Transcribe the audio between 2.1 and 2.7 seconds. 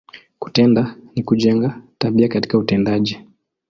katika